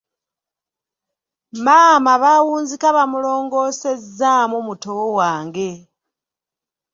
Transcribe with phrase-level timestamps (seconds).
[1.65, 5.69] Maama baawunzika bamulongoosezzaamu muto wange.